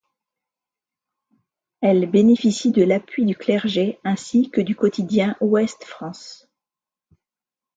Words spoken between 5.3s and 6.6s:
Ouest-France.